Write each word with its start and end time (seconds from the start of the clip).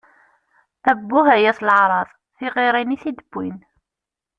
Abbuh, 0.91 1.27
ay 1.35 1.45
at 1.51 1.59
leεṛaḍ! 1.67 2.09
Tiɣirin 2.37 2.95
i 2.95 2.97
t-id-bbwin! 3.01 3.57